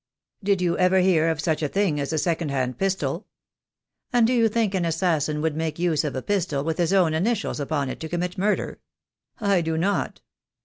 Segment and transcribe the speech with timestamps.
[0.43, 3.27] "Did you never hear of such a thing as a second hand pistol?
[4.11, 7.13] And do you think an assassin would make use of a pistol with his own
[7.13, 8.79] initials upon it to commit murder?
[9.39, 10.21] I do not."